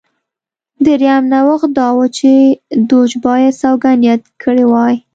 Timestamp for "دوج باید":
2.89-3.57